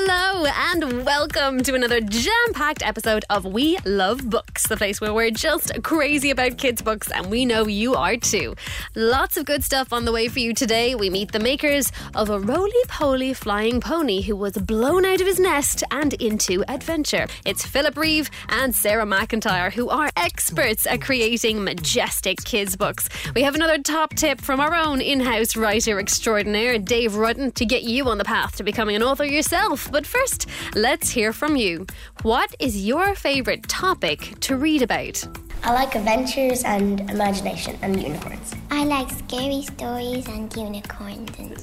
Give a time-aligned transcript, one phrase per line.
[0.00, 5.12] Hello and welcome to another jam packed episode of We Love Books, the place where
[5.12, 8.54] we're just crazy about kids' books and we know you are too.
[8.94, 10.94] Lots of good stuff on the way for you today.
[10.94, 15.26] We meet the makers of a roly poly flying pony who was blown out of
[15.26, 17.26] his nest and into adventure.
[17.44, 23.08] It's Philip Reeve and Sarah McIntyre who are experts at creating majestic kids' books.
[23.34, 27.66] We have another top tip from our own in house writer extraordinaire, Dave Rudden, to
[27.66, 29.87] get you on the path to becoming an author yourself.
[29.90, 31.86] But first, let's hear from you.
[32.22, 35.26] What is your favourite topic to read about?
[35.64, 38.54] I like adventures and imagination and unicorns.
[38.70, 41.56] I like scary stories and unicorns and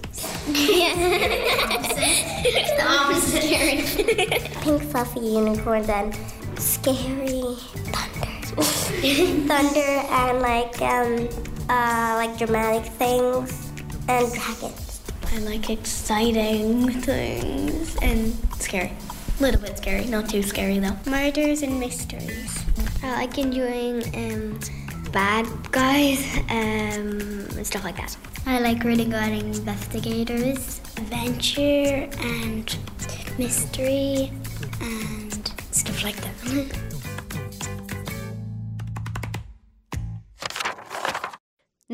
[2.74, 4.62] the opposite.
[4.62, 6.14] pink fluffy unicorns and
[6.60, 7.56] scary
[7.94, 8.32] thunder.
[9.48, 11.30] thunder and like um
[11.70, 13.72] uh like dramatic things
[14.08, 14.85] and dragons.
[15.36, 18.94] I like exciting things and scary.
[19.38, 20.96] A little bit scary, not too scary though.
[21.06, 22.64] Murders and mysteries.
[23.04, 24.58] I like enjoying um,
[25.12, 27.20] bad guys um,
[27.58, 28.16] and stuff like that.
[28.46, 32.78] I like reading about investigators, adventure and
[33.38, 34.32] mystery
[34.80, 36.85] and Stuff like that.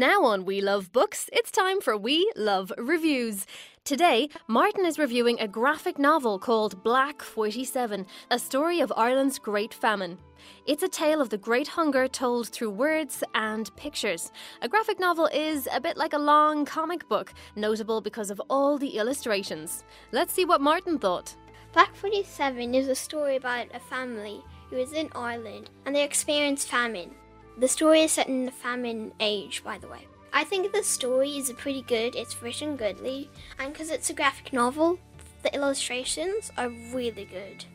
[0.02, 3.46] Now on We Love Books, it's time for We Love Reviews.
[3.84, 9.76] Today, Martin is reviewing a graphic novel called Black 47, a story of Ireland's Great
[9.76, 10.18] Famine.
[10.66, 14.32] It's a tale of the Great Hunger told through words and pictures.
[14.64, 18.80] A graphic novel is a bit like a long comic book, notable because of all
[18.80, 19.84] the illustrations.
[20.12, 21.36] Let's see what Martin thought.
[21.74, 24.42] Black 47 is a story about a family
[24.72, 27.12] who is in Ireland and they experience famine.
[27.58, 30.08] The story is set in the famine age, by the way.
[30.34, 34.54] I think the story is pretty good, it's written goodly, and because it's a graphic
[34.54, 34.98] novel,
[35.44, 37.66] the illustrations are really good.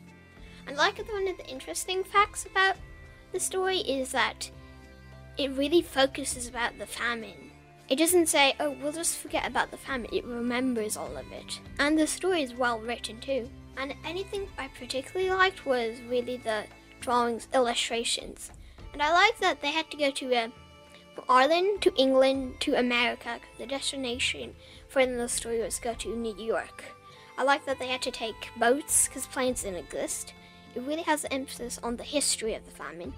[0.65, 2.75] And like one of the interesting facts about
[3.31, 4.49] the story is that
[5.37, 7.51] it really focuses about the famine.
[7.89, 10.09] It doesn't say, oh, we'll just forget about the famine.
[10.11, 11.61] It remembers all of it.
[11.79, 13.49] And the story is well written too.
[13.77, 16.65] And anything I particularly liked was really the
[16.99, 18.51] drawings, illustrations.
[18.97, 20.47] And I like that they had to go to uh,
[21.29, 23.39] Ireland to England to America.
[23.59, 24.55] the destination
[24.87, 26.83] for the story was go to New York.
[27.37, 30.33] I like that they had to take boats because planes didn't exist.
[30.73, 33.13] It really has an emphasis on the history of the famine.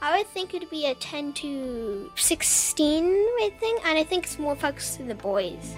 [0.00, 3.04] I would think it would be a 10 to 16
[3.38, 5.74] rating, and I think it's more focused on the boys.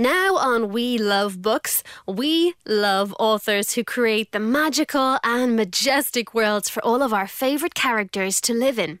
[0.00, 6.70] Now on We Love Books, we love authors who create the magical and majestic worlds
[6.70, 9.00] for all of our favourite characters to live in.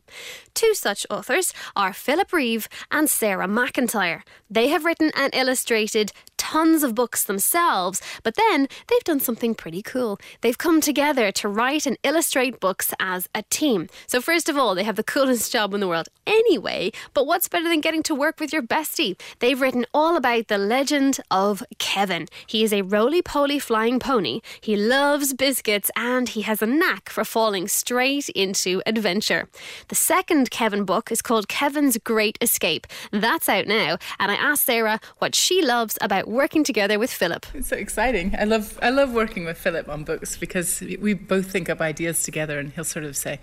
[0.52, 4.24] Two such authors are Philip Reeve and Sarah McIntyre.
[4.50, 9.82] They have written and illustrated tons of books themselves, but then they've done something pretty
[9.82, 10.18] cool.
[10.40, 13.88] They've come together to write and illustrate books as a team.
[14.06, 17.46] So, first of all, they have the coolest job in the world anyway, but what's
[17.46, 19.20] better than getting to work with your bestie?
[19.40, 22.26] They've written all about the legend of Kevin.
[22.46, 27.10] He is a roly poly flying pony, he loves biscuits, and he has a knack
[27.10, 29.46] for falling straight into adventure.
[29.88, 32.86] The second Kevin book is called Kevin's Great Escape.
[33.12, 37.44] That's out now, and I asked Sarah what she loves about working together with Philip.
[37.54, 38.34] It's so exciting.
[38.38, 42.22] I love I love working with Philip on books because we both think up ideas
[42.22, 43.40] together, and he'll sort of say,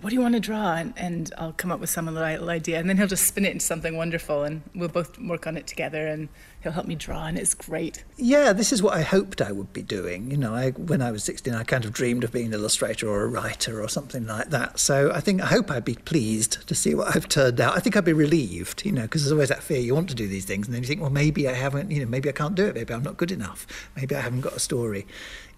[0.00, 2.78] "What do you want to draw?" and, and I'll come up with some little idea,
[2.78, 5.66] and then he'll just spin it into something wonderful, and we'll both work on it
[5.66, 6.28] together, and
[6.62, 8.04] he'll help me draw, and it's great.
[8.16, 10.30] Yeah, this is what I hoped I would be doing.
[10.30, 13.08] You know, I, when I was 16, I kind of dreamed of being an illustrator
[13.08, 14.78] or a writer or something like that.
[14.78, 17.76] So I think, I hope I'd be pleased to see what I've turned out.
[17.76, 20.14] I think I'd be relieved, you know, because there's always that fear you want to
[20.14, 22.32] do these things, and then you think, well, maybe I haven't, you know, maybe I
[22.32, 23.66] can't do it, maybe I'm not good enough,
[23.96, 25.06] maybe I haven't got a story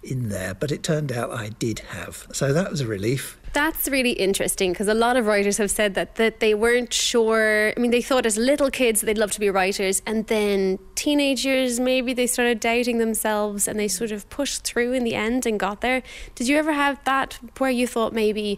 [0.03, 0.53] in there.
[0.53, 2.27] But it turned out I did have.
[2.31, 3.39] So that was a relief.
[3.53, 7.71] That's really interesting because a lot of writers have said that that they weren't sure.
[7.77, 11.79] I mean, they thought as little kids they'd love to be writers, and then teenagers
[11.79, 15.59] maybe they started doubting themselves, and they sort of pushed through in the end and
[15.59, 16.01] got there.
[16.33, 18.57] Did you ever have that where you thought maybe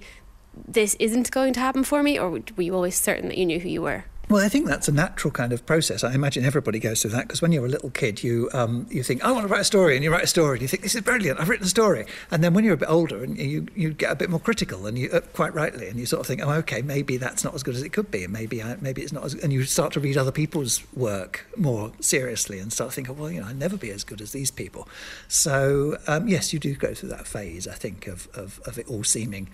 [0.56, 3.60] this isn't going to happen for me, or were you always certain that you knew
[3.60, 4.06] who you were?
[4.28, 6.04] Well, I think that's a natural kind of process.
[6.04, 9.04] I imagine everybody goes through that because when you're a little kid, you um, you
[9.04, 10.82] think, I want to write a story, and you write a story, and you think,
[10.82, 12.08] this is brilliant, I've written a story.
[12.32, 14.88] And then when you're a bit older, and you, you get a bit more critical,
[14.88, 17.54] and you uh, quite rightly, and you sort of think, oh, okay, maybe that's not
[17.54, 19.64] as good as it could be, and maybe I, maybe it's not as, and you
[19.64, 23.54] start to read other people's work more seriously and start thinking, well, you know, I'll
[23.54, 24.88] never be as good as these people.
[25.28, 28.90] So um, yes, you do go through that phase, I think, of, of, of it
[28.90, 29.50] all seeming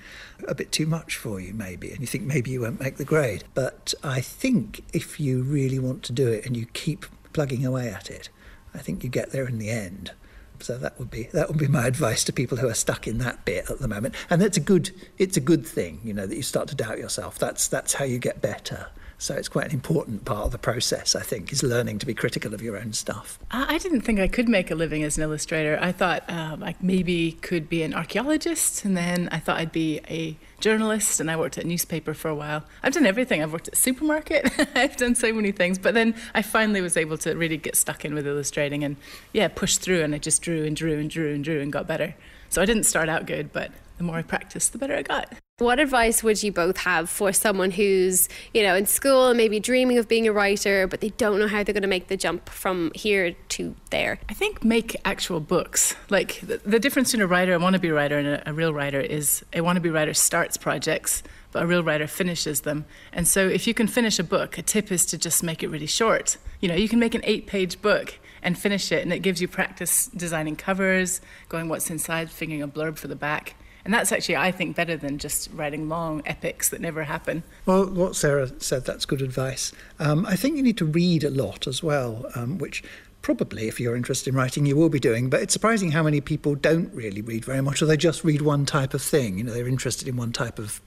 [0.47, 3.05] a bit too much for you, maybe, and you think maybe you won't make the
[3.05, 3.43] grade.
[3.53, 4.60] But I think
[4.93, 8.29] if you really want to do it and you keep plugging away at it,
[8.73, 10.11] I think you get there in the end.
[10.59, 13.17] So that would be that would be my advice to people who are stuck in
[13.19, 14.15] that bit at the moment.
[14.29, 16.97] And that's a good it's a good thing, you know, that you start to doubt
[16.97, 17.39] yourself.
[17.39, 18.87] That's that's how you get better.
[19.21, 22.15] So it's quite an important part of the process, I think, is learning to be
[22.15, 23.37] critical of your own stuff.
[23.51, 25.77] I didn't think I could make a living as an illustrator.
[25.79, 30.01] I thought um, I maybe could be an archaeologist, and then I thought I'd be
[30.09, 32.63] a journalist, and I worked at a newspaper for a while.
[32.81, 33.43] I've done everything.
[33.43, 34.51] I've worked at a supermarket.
[34.75, 38.03] I've done so many things, but then I finally was able to really get stuck
[38.03, 38.95] in with illustrating and
[39.33, 40.01] yeah, push through.
[40.01, 42.15] And I just drew and drew and drew and drew and got better.
[42.49, 43.71] So I didn't start out good, but
[44.01, 45.31] the more I practiced, the better I got.
[45.59, 49.59] What advice would you both have for someone who's, you know, in school and maybe
[49.59, 52.17] dreaming of being a writer, but they don't know how they're going to make the
[52.17, 54.17] jump from here to there?
[54.27, 55.95] I think make actual books.
[56.09, 58.99] Like the, the difference between a writer, a wannabe writer, and a, a real writer
[58.99, 61.21] is a wannabe writer starts projects,
[61.51, 62.85] but a real writer finishes them.
[63.13, 65.67] And so if you can finish a book, a tip is to just make it
[65.67, 66.37] really short.
[66.59, 69.41] You know, you can make an eight page book and finish it, and it gives
[69.41, 73.53] you practice designing covers, going what's inside, figuring a blurb for the back.
[73.83, 77.43] And that's actually, I think, better than just writing long epics that never happen.
[77.65, 79.71] Well, what Sarah said, that's good advice.
[79.99, 82.83] Um, I think you need to read a lot as well, um, which
[83.21, 85.29] probably, if you're interested in writing, you will be doing.
[85.29, 88.41] But it's surprising how many people don't really read very much, or they just read
[88.41, 89.37] one type of thing.
[89.37, 90.81] You know, they're interested in one type of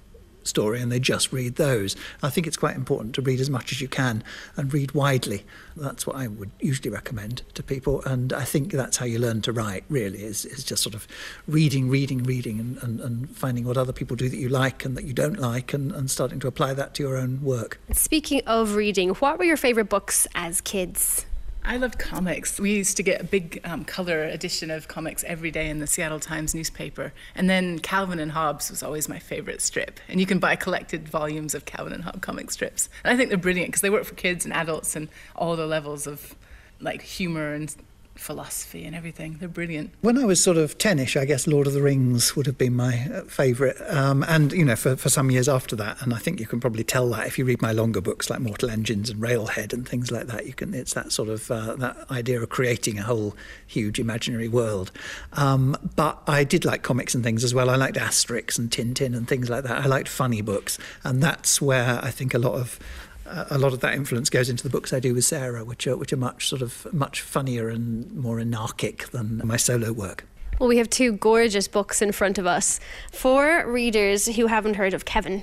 [0.47, 1.97] story and they just read those.
[2.23, 4.23] I think it's quite important to read as much as you can
[4.57, 5.45] and read widely.
[5.77, 8.03] That's what I would usually recommend to people.
[8.03, 11.07] And I think that's how you learn to write, really, is, is just sort of
[11.47, 14.97] reading, reading, reading and, and, and finding what other people do that you like and
[14.97, 17.81] that you don't like and, and starting to apply that to your own work.
[17.93, 21.27] Speaking of reading, what were your favourite books as kids?
[21.67, 22.61] I loved comics.
[22.61, 25.87] We used to get a big um, color edition of comics every day in the
[25.87, 27.15] Seattle Times newspaper.
[27.35, 29.99] And then Calvin and Hobbes was always my favorite strip.
[30.07, 32.91] And you can buy collected volumes of Calvin and Hobbes comic strips.
[33.03, 35.67] And I think they're brilliant because they work for kids and adults and all the
[35.67, 36.35] levels of
[36.81, 37.75] like humor and
[38.15, 39.37] philosophy and everything.
[39.39, 39.93] They're brilliant.
[40.01, 42.75] When I was sort of 10ish, I guess Lord of the Rings would have been
[42.75, 43.77] my uh, favourite.
[43.89, 46.61] Um, and, you know, for, for some years after that, and I think you can
[46.61, 49.89] probably tell that if you read my longer books like Mortal Engines and Railhead and
[49.89, 53.03] things like that, you can, it's that sort of, uh, that idea of creating a
[53.03, 54.93] whole huge imaginary world.
[55.33, 57.69] Um, but I did like comics and things as well.
[57.69, 59.85] I liked Asterix and Tintin and things like that.
[59.85, 60.79] I liked funny books.
[61.03, 62.79] And that's where I think a lot of
[63.27, 65.97] a lot of that influence goes into the books I do with Sarah, which are
[65.97, 70.27] which are much sort of much funnier and more anarchic than my solo work.
[70.61, 72.79] Well, we have two gorgeous books in front of us
[73.13, 75.43] for readers who haven't heard of Kevin.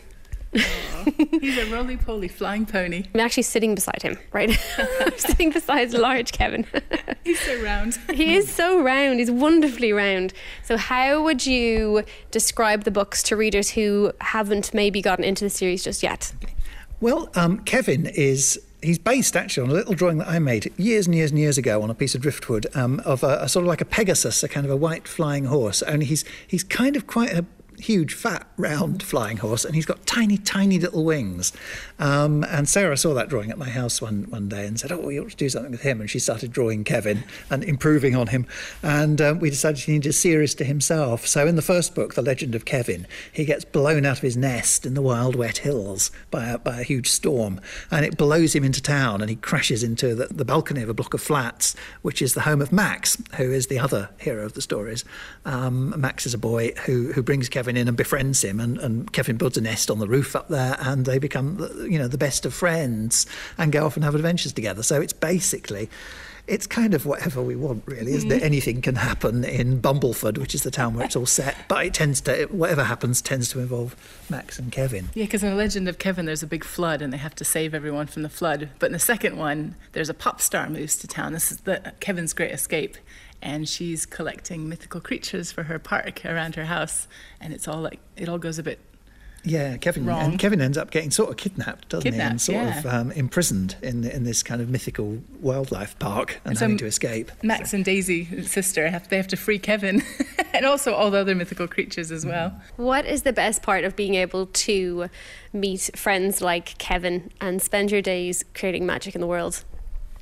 [1.41, 3.05] he's a roly poly flying pony.
[3.13, 4.49] I'm actually sitting beside him, right?
[4.99, 6.65] I'm sitting beside large Kevin.
[7.23, 7.97] he's so round.
[8.13, 9.19] he is so round.
[9.19, 10.33] He's wonderfully round.
[10.63, 15.49] So, how would you describe the books to readers who haven't maybe gotten into the
[15.49, 16.33] series just yet?
[17.01, 21.07] Well, um, Kevin is he's based actually on a little drawing that I made years
[21.07, 23.63] and years and years ago on a piece of driftwood um, of a, a, sort
[23.63, 25.81] of like a Pegasus, a kind of a white flying horse.
[25.81, 27.43] Only he's he's kind of quite a
[27.81, 31.51] huge, fat, round flying horse, and he's got tiny, tiny little wings.
[31.99, 34.99] Um, and Sarah saw that drawing at my house one, one day and said, Oh,
[34.99, 36.01] we ought to do something with him.
[36.01, 38.45] And she started drawing Kevin and improving on him.
[38.81, 41.27] And um, we decided she needed a series to himself.
[41.27, 44.37] So in the first book, The Legend of Kevin, he gets blown out of his
[44.37, 47.59] nest in the wild, wet hills by a, by a huge storm.
[47.89, 50.93] And it blows him into town, and he crashes into the, the balcony of a
[50.93, 54.53] block of flats, which is the home of Max, who is the other hero of
[54.53, 55.03] the stories.
[55.45, 58.77] Um, Max is a boy who, who brings Kevin Kevin in and befriends him, and,
[58.79, 61.57] and Kevin builds a nest on the roof up there, and they become,
[61.89, 63.25] you know, the best of friends
[63.57, 64.83] and go off and have adventures together.
[64.83, 65.89] So it's basically
[66.47, 68.39] it's kind of whatever we want, really, isn't mm-hmm.
[68.39, 68.43] it?
[68.43, 71.93] Anything can happen in Bumbleford, which is the town where it's all set, but it
[71.93, 73.95] tends to, whatever happens, tends to involve
[74.29, 75.09] Max and Kevin.
[75.13, 77.45] Yeah, because in the legend of Kevin, there's a big flood and they have to
[77.45, 78.69] save everyone from the flood.
[78.79, 81.31] But in the second one, there's a pop star moves to town.
[81.31, 82.97] This is the Kevin's great escape,
[83.41, 87.07] and she's collecting mythical creatures for her park around her house,
[87.39, 88.79] and it's all like it all goes a bit
[89.43, 90.21] Yeah, Kevin Wrong.
[90.21, 92.19] and Kevin ends up getting sort of kidnapped, doesn't he?
[92.19, 92.79] And sort yeah.
[92.79, 96.85] of um, imprisoned in in this kind of mythical wildlife park and So having to
[96.85, 97.31] escape.
[97.41, 100.03] Max and Daisy, sister, have they have to free Kevin,
[100.53, 102.53] and also all the other mythical creatures as well.
[102.77, 105.09] What is the best part of being able to
[105.53, 109.63] meet friends like Kevin and spend your days creating magic in the world?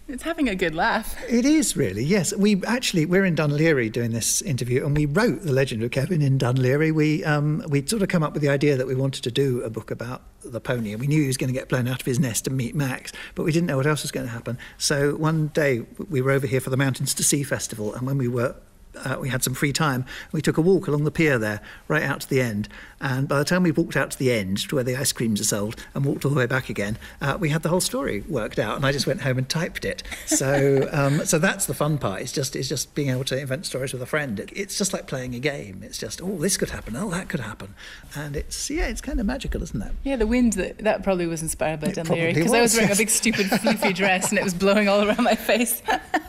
[0.09, 1.15] It's having a good laugh.
[1.29, 2.33] It is really, yes.
[2.35, 5.91] We actually we're in Dún Laoghaire doing this interview, and we wrote the Legend of
[5.91, 6.91] Kevin in Dún Laoghaire.
[6.91, 9.61] We um, we sort of come up with the idea that we wanted to do
[9.61, 11.99] a book about the pony, and we knew he was going to get blown out
[11.99, 14.31] of his nest and meet Max, but we didn't know what else was going to
[14.31, 14.57] happen.
[14.79, 18.17] So one day we were over here for the Mountains to Sea festival, and when
[18.17, 18.55] we were
[18.95, 20.05] uh, we had some free time.
[20.31, 22.67] We took a walk along the pier there, right out to the end.
[23.01, 25.39] And by the time we walked out to the end, to where the ice creams
[25.39, 28.23] are sold, and walked all the way back again, uh, we had the whole story
[28.27, 28.75] worked out.
[28.75, 30.03] And I just went home and typed it.
[30.25, 32.21] So, um, so that's the fun part.
[32.21, 34.39] It's just, it's just being able to invent stories with a friend.
[34.39, 35.81] It, it's just like playing a game.
[35.83, 36.95] It's just, oh, this could happen.
[36.95, 37.75] Oh, that could happen.
[38.15, 39.91] And it's, yeah, it's kind of magical, isn't it?
[40.03, 42.75] Yeah, the wind that, that probably was inspired by Dún Laoghaire because I was was,
[42.75, 42.97] wearing yes.
[42.97, 45.81] a big stupid floofy dress and it was blowing all around my face.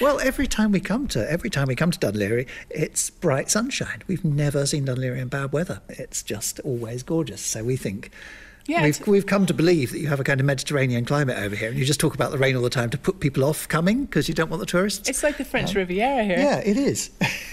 [0.00, 3.50] Well, every time we come to every time we come to Dún Laoghaire, it's bright
[3.50, 4.02] sunshine.
[4.08, 5.80] We've never seen Dún Laoghaire in bad weather.
[5.88, 7.40] It's just always gorgeous.
[7.40, 8.10] So we think
[8.66, 11.54] Yeah, we've we've come to believe that you have a kind of Mediterranean climate over
[11.54, 13.68] here, and you just talk about the rain all the time to put people off
[13.68, 15.08] coming because you don't want the tourists.
[15.08, 16.38] it's like the French Riviera here.
[16.38, 17.10] yeah, it is.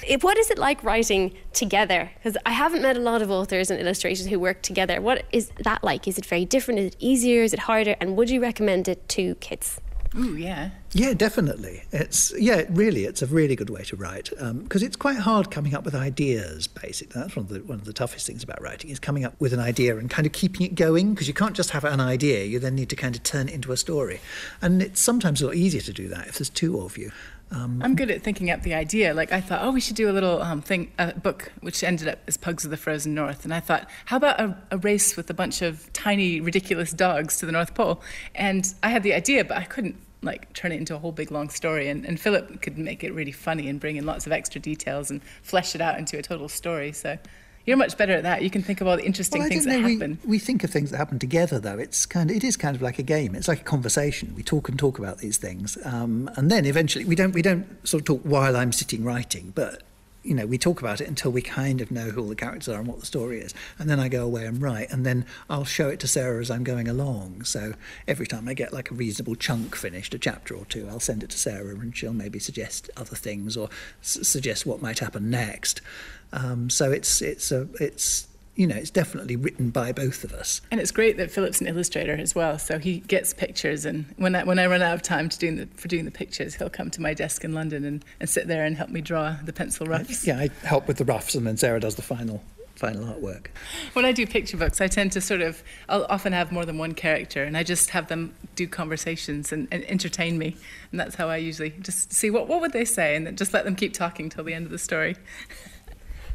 [0.07, 2.09] It- What is it like writing together?
[2.15, 5.01] Because I haven't met a lot of authors and illustrators who work together.
[5.01, 6.07] What is that like?
[6.07, 6.79] Is it very different?
[6.79, 7.43] Is it easier?
[7.43, 7.95] Is it harder?
[8.01, 9.79] And would you recommend it to kids?
[10.17, 10.71] Ooh, yeah.
[10.91, 11.83] Yeah, definitely.
[11.91, 15.51] It's yeah, really, it's a really good way to write um, because it's quite hard
[15.51, 16.67] coming up with ideas.
[16.67, 19.35] Basically, that's one of the one of the toughest things about writing is coming up
[19.39, 21.99] with an idea and kind of keeping it going because you can't just have an
[21.99, 22.43] idea.
[22.45, 24.19] You then need to kind of turn it into a story,
[24.61, 27.11] and it's sometimes a lot easier to do that if there's two of you.
[27.51, 29.13] Um, I'm good at thinking up the idea.
[29.13, 32.07] Like I thought, oh, we should do a little um, thing, a book, which ended
[32.07, 33.43] up as Pugs of the Frozen North.
[33.43, 37.39] And I thought, how about a, a race with a bunch of tiny, ridiculous dogs
[37.39, 38.01] to the North Pole?
[38.35, 41.31] And I had the idea, but I couldn't like turn it into a whole big
[41.31, 41.89] long story.
[41.89, 45.09] And, and Philip could make it really funny and bring in lots of extra details
[45.09, 46.91] and flesh it out into a total story.
[46.91, 47.17] So
[47.69, 48.41] you're much better at that.
[48.41, 49.87] You can think of all the interesting Well, things that know.
[49.87, 50.17] happen.
[50.23, 51.77] We, we think of things that happen together, though.
[51.77, 53.35] It's kind of it is kind of like a game.
[53.35, 54.33] It's like a conversation.
[54.35, 57.67] We talk and talk about these things, um, and then eventually we don't we don't
[57.87, 59.83] sort of talk while I'm sitting writing, but
[60.23, 62.69] you know we talk about it until we kind of know who all the characters
[62.69, 65.25] are and what the story is, and then I go away and write, and then
[65.49, 67.43] I'll show it to Sarah as I'm going along.
[67.43, 67.73] So
[68.07, 71.23] every time I get like a reasonable chunk finished, a chapter or two, I'll send
[71.23, 73.69] it to Sarah, and she'll maybe suggest other things or
[74.01, 75.81] s- suggest what might happen next.
[76.31, 78.28] Um, so it's it's a it's
[78.59, 80.59] you know, it's definitely written by both of us.
[80.69, 83.85] And it's great that Philip's an illustrator as well, so he gets pictures.
[83.85, 86.11] And when I, when I run out of time to doing the, for doing the
[86.11, 88.99] pictures, he'll come to my desk in London and, and sit there and help me
[88.99, 90.27] draw the pencil roughs.
[90.27, 92.43] Yeah, I help with the roughs, and then Sarah does the final
[92.75, 93.47] final artwork.
[93.91, 96.77] When I do picture books, I tend to sort of, I'll often have more than
[96.77, 100.55] one character, and I just have them do conversations and, and entertain me.
[100.91, 103.53] And that's how I usually just see what, what would they say, and then just
[103.53, 105.17] let them keep talking till the end of the story.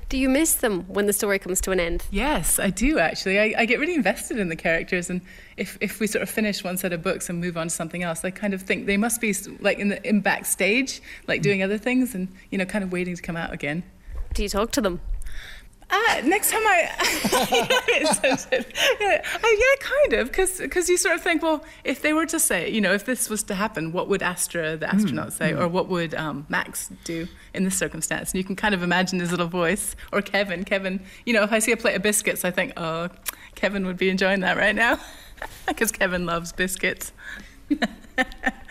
[0.09, 2.05] Do you miss them when the story comes to an end?
[2.11, 3.39] Yes, I do actually.
[3.39, 5.21] I, I get really invested in the characters, and
[5.57, 8.03] if, if we sort of finish one set of books and move on to something
[8.03, 11.63] else, I kind of think they must be like in the in backstage, like doing
[11.63, 13.83] other things, and you know, kind of waiting to come out again.
[14.35, 15.01] Do you talk to them?
[15.95, 16.91] Uh, next time I,
[19.01, 22.41] yeah, uh, yeah, kind of, because you sort of think, well, if they were to
[22.41, 25.69] say, you know, if this was to happen, what would Astra, the astronaut, say, or
[25.69, 28.33] what would um, Max do in this circumstance?
[28.33, 30.65] And you can kind of imagine his little voice, or Kevin.
[30.65, 33.09] Kevin, you know, if I see a plate of biscuits, I think, oh,
[33.55, 34.99] Kevin would be enjoying that right now,
[35.69, 37.13] because Kevin loves biscuits.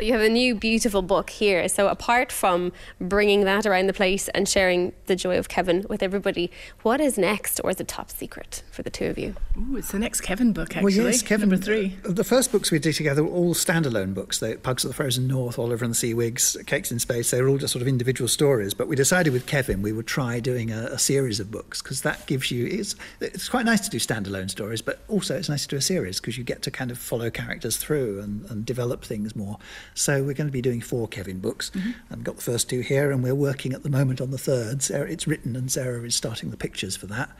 [0.00, 1.68] You have a new beautiful book here.
[1.68, 6.04] So, apart from bringing that around the place and sharing the joy of Kevin with
[6.04, 6.52] everybody,
[6.82, 9.34] what is next, or is it top secret for the two of you?
[9.58, 10.98] Ooh, it's the next Kevin book, actually.
[10.98, 11.48] Well, yes, Kevin.
[11.48, 11.96] Number three.
[12.04, 14.38] uh, The first books we did together were all standalone books.
[14.38, 17.32] The Pugs of the Frozen North, Oliver and the Seawigs, Cakes in Space.
[17.32, 18.74] They were all just sort of individual stories.
[18.74, 22.02] But we decided with Kevin we would try doing a, a series of books because
[22.02, 22.66] that gives you.
[22.66, 25.80] It's, it's quite nice to do standalone stories, but also it's nice to do a
[25.80, 29.58] series because you get to kind of follow characters through and, and develop things more.
[29.98, 31.72] So we're going to be doing four Kevin books.
[32.10, 34.82] I've got the first two here, and we're working at the moment on the third.
[34.82, 37.30] Sarah, it's written, and Sarah is starting the pictures for that.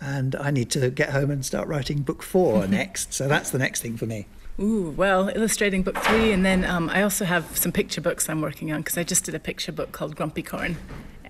[0.00, 3.14] And I need to get home and start writing book four next.
[3.14, 4.26] So that's the next thing for me.
[4.58, 8.42] Ooh, well, illustrating book three, and then um, I also have some picture books I'm
[8.42, 10.76] working on because I just did a picture book called Grumpycorn,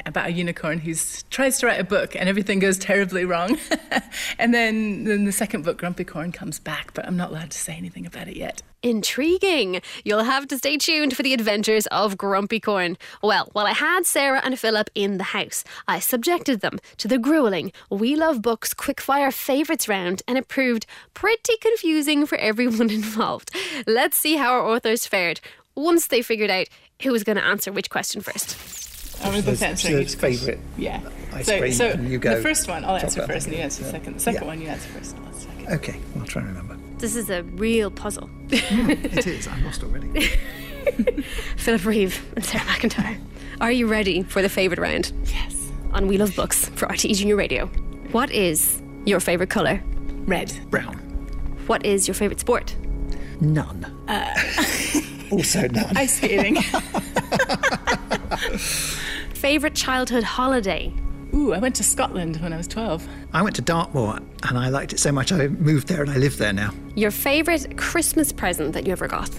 [0.07, 0.95] about a unicorn who
[1.30, 3.59] tries to write a book and everything goes terribly wrong.
[4.38, 7.75] and then, then the second book, Grumpycorn, comes back, but I'm not allowed to say
[7.75, 8.62] anything about it yet.
[8.83, 9.83] Intriguing.
[10.04, 12.97] You'll have to stay tuned for the adventures of Grumpycorn.
[13.23, 17.19] Well, while I had Sarah and Philip in the house, I subjected them to the
[17.19, 23.54] grueling We Love Books quickfire favourites round, and it proved pretty confusing for everyone involved.
[23.87, 25.40] Let's see how our authors fared
[25.75, 26.69] once they figured out
[27.02, 28.79] who was going to answer which question first.
[29.22, 31.00] I'm going to both answering so favourite Yeah.
[31.32, 33.62] ice so, cream, so and you go the first one I'll answer first, and you
[33.62, 34.14] answer second.
[34.14, 34.46] The second Yeah.
[34.48, 35.16] one you answer first.
[35.16, 35.68] and I'll second.
[35.74, 36.76] Okay, I'll try and remember.
[36.98, 38.28] This is a real puzzle.
[38.48, 39.46] Mm, it is.
[39.48, 40.08] I'm lost already.
[41.56, 43.18] Philip Reeve and Sarah McIntyre.
[43.60, 45.12] Are you ready for the favourite round?
[45.26, 45.70] Yes.
[45.92, 47.66] On We Love Books for RTE Junior Radio.
[48.12, 49.82] What is your favourite colour?
[50.26, 50.52] Red.
[50.70, 50.96] Brown.
[51.66, 52.74] What is your favourite sport?
[53.40, 53.84] None.
[54.08, 54.34] Uh.
[55.30, 55.96] also none.
[55.96, 56.56] Ice skating.
[59.40, 60.92] Favourite childhood holiday?
[61.32, 63.09] Ooh, I went to Scotland when I was 12.
[63.32, 66.18] I went to Dartmoor and I liked it so much I moved there and I
[66.18, 66.75] live there now.
[66.94, 69.30] Your favourite Christmas present that you ever got?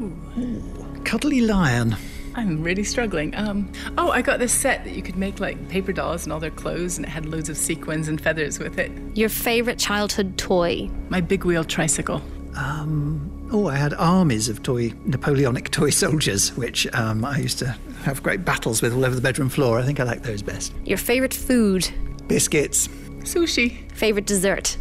[0.00, 0.62] Ooh.
[1.04, 1.94] Cuddly Lion.
[2.36, 3.34] I'm really struggling.
[3.34, 6.40] Um, oh, I got this set that you could make like paper dolls and all
[6.40, 8.90] their clothes, and it had loads of sequins and feathers with it.
[9.14, 10.88] Your favourite childhood toy?
[11.10, 12.22] My big wheel tricycle.
[12.56, 17.76] Um, Oh, I had armies of toy Napoleonic toy soldiers, which um, I used to
[18.02, 19.78] have great battles with all over the bedroom floor.
[19.78, 20.72] I think I like those best.
[20.84, 21.88] Your favourite food?
[22.28, 22.88] Biscuits,
[23.20, 23.90] Sushi.
[23.92, 24.76] Favourite dessert?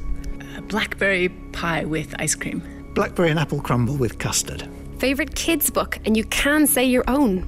[0.57, 2.61] A blackberry pie with ice cream.
[2.95, 4.67] blackberry and apple crumble with custard.
[4.99, 5.97] Favourite kids book?
[6.05, 7.47] And you can say your own.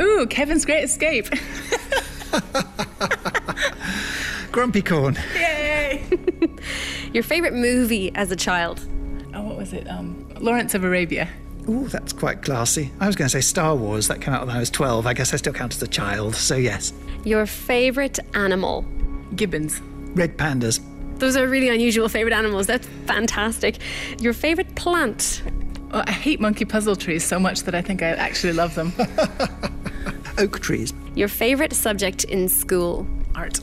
[0.00, 1.26] Ooh, Kevin's Great Escape.
[4.52, 5.16] Grumpycorn.
[5.34, 6.02] Yay!
[7.12, 8.80] Your favourite movie as a child?
[9.34, 9.88] oh, what was it?
[9.88, 11.28] Um, Lawrence of Arabia.
[11.68, 12.90] Ooh, that's quite classy.
[12.98, 14.08] I was going to say Star Wars.
[14.08, 15.06] That came out when I was 12.
[15.06, 16.92] I guess I still count as a child, so yes.
[17.24, 18.84] Your favourite animal?
[19.36, 19.80] Gibbons.
[20.14, 20.80] Red pandas.
[21.18, 22.66] Those are really unusual favourite animals.
[22.66, 23.78] That's fantastic.
[24.20, 25.42] Your favourite plant?
[25.92, 28.92] Oh, I hate monkey puzzle trees so much that I think I actually love them.
[30.38, 30.92] Oak trees.
[31.14, 33.06] Your favourite subject in school?
[33.34, 33.60] Art.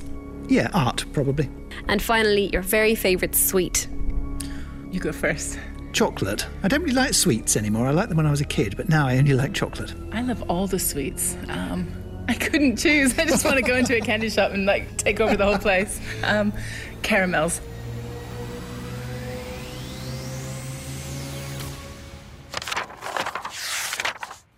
[0.47, 1.49] Yeah, art, probably.
[1.87, 3.87] And finally, your very favourite sweet?
[4.91, 5.59] You go first.
[5.91, 6.45] Chocolate.
[6.63, 7.87] I don't really like sweets anymore.
[7.87, 9.93] I liked them when I was a kid, but now I only like chocolate.
[10.11, 11.35] I love all the sweets.
[11.49, 11.87] Um,
[12.27, 13.17] I couldn't choose.
[13.17, 15.57] I just want to go into a candy shop and like take over the whole
[15.57, 15.99] place.
[16.23, 16.53] Um,
[17.01, 17.59] caramels.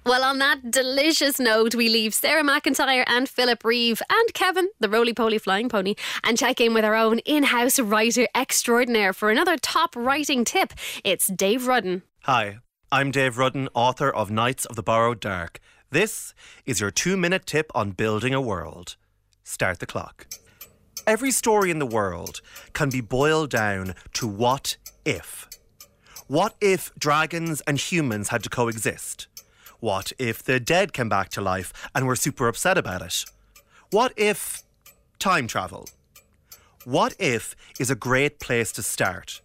[0.03, 4.89] Well, on that delicious note, we leave Sarah McIntyre and Philip Reeve and Kevin, the
[4.89, 5.93] roly poly flying pony,
[6.24, 10.74] and check in with our own in house writer extraordinaire for another top writing tip.
[11.03, 12.01] It's Dave Rudden.
[12.24, 12.58] Hi,
[12.91, 15.60] I'm Dave Rudden, author of Knights of the Borrowed Dark.
[15.91, 16.34] This
[16.65, 18.96] is your two minute tip on building a world.
[19.43, 20.25] Start the clock.
[21.05, 22.41] Every story in the world
[22.74, 25.48] can be boiled down to what if.
[26.25, 29.28] What if dragons and humans had to coexist?
[29.82, 33.26] What if the dead came back to life and were super upset about it?
[33.89, 34.62] What if
[35.17, 35.89] time travel?
[36.86, 39.41] What if is a great place to start.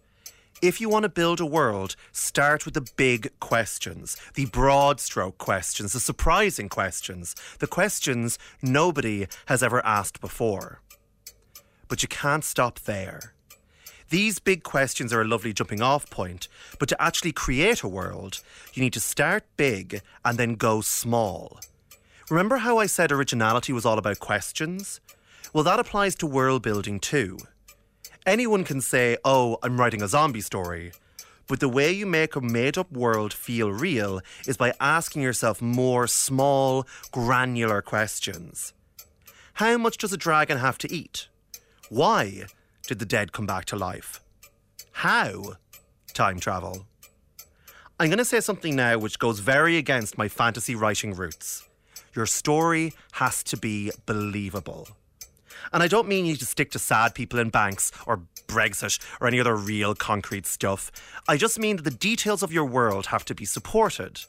[0.61, 5.39] If you want to build a world, start with the big questions, the broad stroke
[5.39, 10.81] questions, the surprising questions, the questions nobody has ever asked before.
[11.87, 13.33] But you can't stop there.
[14.09, 16.47] These big questions are a lovely jumping off point,
[16.79, 18.41] but to actually create a world,
[18.73, 21.59] you need to start big and then go small.
[22.29, 25.01] Remember how I said originality was all about questions?
[25.53, 27.37] Well, that applies to world building too.
[28.25, 30.91] Anyone can say, oh, I'm writing a zombie story.
[31.47, 35.61] But the way you make a made up world feel real is by asking yourself
[35.61, 38.73] more small, granular questions.
[39.53, 41.29] How much does a dragon have to eat?
[41.89, 42.47] Why
[42.87, 44.21] did the dead come back to life?
[44.91, 45.57] How?
[46.13, 46.85] Time travel.
[47.99, 51.67] I'm going to say something now which goes very against my fantasy writing roots.
[52.15, 54.87] Your story has to be believable.
[55.73, 59.27] And I don't mean you to stick to sad people in banks or Brexit or
[59.27, 60.91] any other real concrete stuff.
[61.27, 64.21] I just mean that the details of your world have to be supported.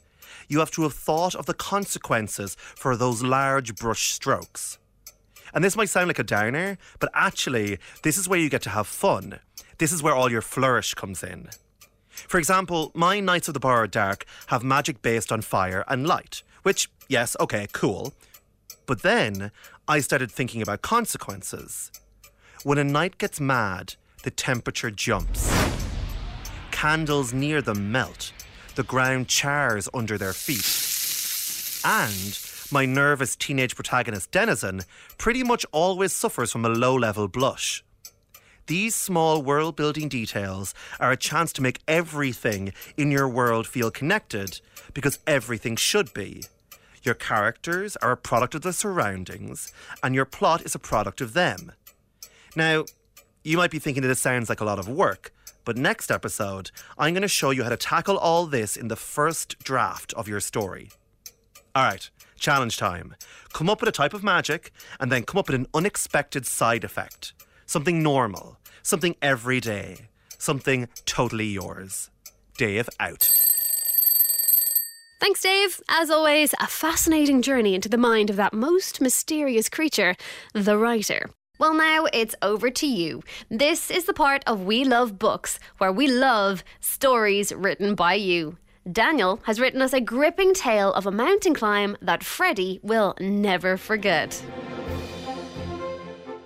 [0.47, 4.77] You have to have thought of the consequences for those large brush strokes.
[5.53, 8.69] And this might sound like a downer, but actually, this is where you get to
[8.69, 9.39] have fun.
[9.77, 11.49] This is where all your flourish comes in.
[12.09, 16.43] For example, my Knights of the Borrowed Dark have magic based on fire and light,
[16.63, 18.13] which, yes, okay, cool.
[18.85, 19.51] But then
[19.87, 21.91] I started thinking about consequences.
[22.63, 25.49] When a knight gets mad, the temperature jumps.
[26.71, 28.33] Candles near them melt.
[28.75, 30.65] The ground chars under their feet.
[31.85, 32.37] And
[32.71, 34.81] my nervous teenage protagonist Denizen
[35.17, 37.83] pretty much always suffers from a low level blush.
[38.67, 43.89] These small world building details are a chance to make everything in your world feel
[43.89, 44.61] connected
[44.93, 46.43] because everything should be.
[47.01, 51.33] Your characters are a product of the surroundings, and your plot is a product of
[51.33, 51.71] them.
[52.55, 52.85] Now,
[53.43, 55.33] you might be thinking that this sounds like a lot of work,
[55.65, 58.95] but next episode, I'm going to show you how to tackle all this in the
[58.95, 60.91] first draft of your story.
[61.73, 63.15] All right, challenge time.
[63.53, 66.83] Come up with a type of magic, and then come up with an unexpected side
[66.83, 67.33] effect.
[67.65, 72.09] Something normal, something everyday, something totally yours.
[72.57, 73.29] Dave out.
[75.19, 75.81] Thanks, Dave.
[75.89, 80.15] As always, a fascinating journey into the mind of that most mysterious creature,
[80.53, 81.29] the writer.
[81.59, 83.21] Well, now it's over to you.
[83.49, 88.57] This is the part of We Love Books where we love stories written by you.
[88.91, 93.77] Daniel has written us a gripping tale of a mountain climb that Freddie will never
[93.77, 94.41] forget.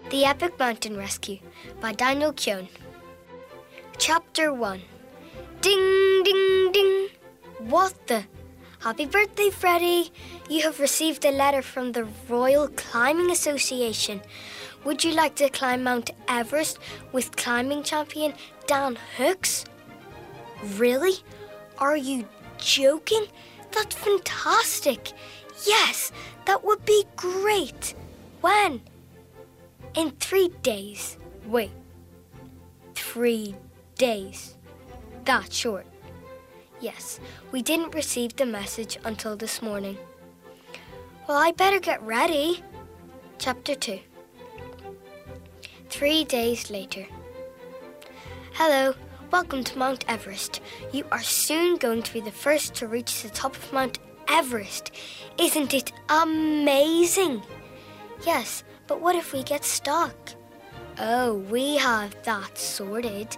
[0.10, 1.40] The Epic Mountain Rescue
[1.80, 2.68] by Daniel Kuhn.
[3.98, 4.82] Chapter 1
[5.62, 7.10] Ding, ding, ding.
[7.60, 8.26] What the?
[8.80, 10.12] Happy birthday, Freddie!
[10.50, 14.22] You have received a letter from the Royal Climbing Association.
[14.84, 16.80] Would you like to climb Mount Everest
[17.14, 18.34] with climbing champion
[18.68, 19.64] Dan Hooks?
[20.78, 21.14] Really?
[21.78, 23.26] Are you joking?
[23.72, 25.12] That's fantastic!
[25.66, 26.12] Yes,
[26.46, 27.96] that would be great!
[28.42, 28.82] When?
[29.96, 31.18] In three days.
[31.46, 31.72] Wait.
[32.96, 33.56] Three
[33.98, 34.56] days.
[35.26, 35.86] That short.
[36.82, 37.20] Yes,
[37.52, 39.98] we didn't receive the message until this morning.
[41.28, 42.62] Well, I better get ready.
[43.38, 44.00] Chapter 2.
[45.90, 47.06] Three days later.
[48.54, 48.94] Hello,
[49.34, 50.62] welcome to Mount Everest.
[50.92, 54.92] You are soon going to be the first to reach the top of Mount Everest.
[55.40, 57.42] Isn't it amazing?
[58.28, 60.16] Yes, but what if we get stuck?
[61.00, 63.36] Oh, we have that sorted.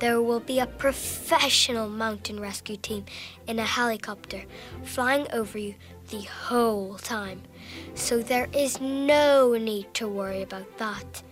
[0.00, 3.06] There will be a professional mountain rescue team
[3.46, 4.42] in a helicopter
[4.82, 5.76] flying over you
[6.10, 7.40] the whole time.
[7.94, 11.22] So there is no need to worry about that.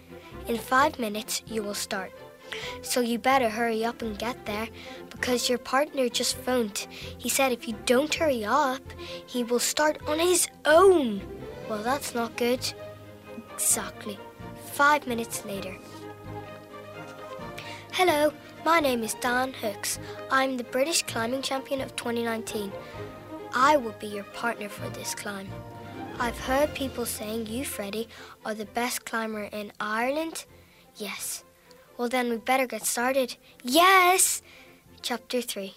[0.48, 2.12] In five minutes, you will start.
[2.83, 4.69] So you better hurry up and get there
[5.11, 6.87] because your partner just phoned.
[7.19, 8.83] He said if you don't hurry up,
[9.27, 11.23] he will start on his own.
[11.69, 12.61] Well, that's not good.
[13.55, 14.19] Exactly.
[14.73, 15.75] Five minutes later.
[17.92, 18.31] Hello,
[18.64, 19.99] my name is Dan Hooks.
[20.31, 22.71] I'm the British climbing champion of 2019.
[23.55, 25.49] I will be your partner for this climb.
[26.21, 28.09] I've heard people saying you, Freddie,
[28.45, 30.45] are the best climber in Ireland.
[30.97, 31.46] Yes.
[31.97, 33.37] Well, then we better get started.
[33.63, 34.43] Yes!
[35.03, 35.75] Chapter 3.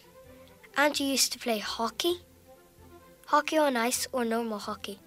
[0.75, 2.21] And you used to play hockey?
[3.27, 4.99] Hockey on ice or normal hockey?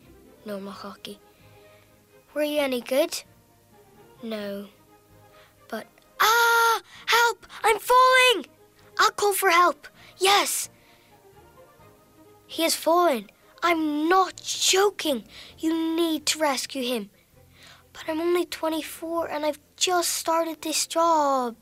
[0.47, 1.19] Normal hockey.
[2.35, 3.23] Were you any good?
[4.23, 4.69] No.
[5.69, 5.87] But,
[6.21, 6.81] ah!
[7.07, 7.47] Help!
[7.63, 8.47] I'm falling!
[8.99, 9.89] I'll call for help.
[10.19, 10.71] Yes!
[12.47, 13.29] He has fallen.
[13.63, 15.25] I'm not joking.
[15.59, 17.11] You need to rescue him.
[17.93, 21.57] But I'm only 24 and I've just started this job.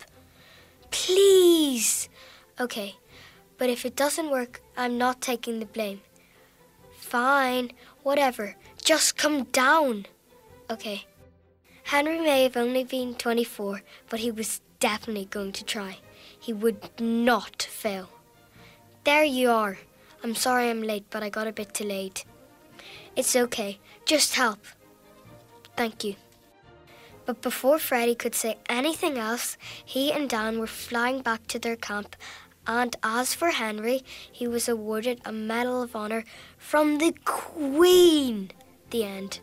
[0.90, 2.10] Please.
[2.60, 2.96] Okay,
[3.56, 6.02] but if it doesn't work, I'm not taking the blame.
[6.98, 8.56] Fine, whatever.
[8.84, 10.04] Just come down.
[10.68, 11.06] Okay.
[11.84, 13.80] Henry may have only been 24,
[14.10, 15.96] but he was definitely going to try.
[16.38, 18.10] He would not fail.
[19.04, 19.78] There you are.
[20.22, 22.20] I'm sorry I'm late, but I got a bit delayed.
[23.16, 23.78] It's okay.
[24.04, 24.60] Just help.
[25.74, 26.16] Thank you.
[27.30, 31.76] But before Freddie could say anything else, he and Dan were flying back to their
[31.76, 32.16] camp.
[32.66, 36.24] And as for Henry, he was awarded a Medal of Honor
[36.58, 38.50] from the Queen.
[38.90, 39.38] The end.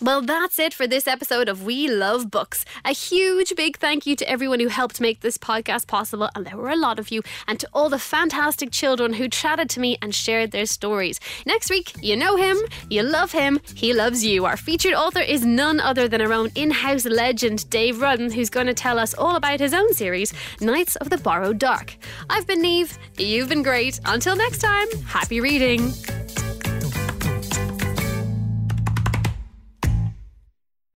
[0.00, 2.64] Well, that's it for this episode of We Love Books.
[2.84, 6.56] A huge big thank you to everyone who helped make this podcast possible, and there
[6.56, 9.98] were a lot of you, and to all the fantastic children who chatted to me
[10.00, 11.18] and shared their stories.
[11.46, 12.56] Next week, you know him,
[12.88, 14.44] you love him, he loves you.
[14.44, 18.50] Our featured author is none other than our own in house legend, Dave Rudden, who's
[18.50, 21.96] going to tell us all about his own series, Knights of the Borrowed Dark.
[22.30, 23.98] I've been Neve, you've been great.
[24.04, 25.92] Until next time, happy reading.